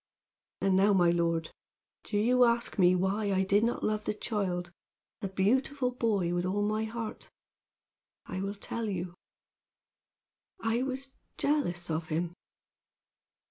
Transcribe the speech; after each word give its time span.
"And 0.61 0.75
now, 0.75 0.93
my 0.93 1.11
lord, 1.11 1.51
do 2.05 2.17
you 2.17 2.43
ask 2.43 2.79
me 2.79 2.95
why 2.95 3.31
I 3.31 3.43
did 3.43 3.63
not 3.63 3.83
love 3.83 4.05
the 4.05 4.15
child 4.15 4.71
the 5.19 5.27
beautiful 5.27 5.91
boy 5.91 6.33
with 6.33 6.43
all 6.43 6.63
my 6.67 6.85
heart? 6.85 7.29
I 8.25 8.41
will 8.41 8.55
tell 8.55 8.89
you. 8.89 9.13
"I 10.59 10.81
was 10.81 11.13
jealous 11.37 11.91
of 11.91 12.07
him! 12.07 12.33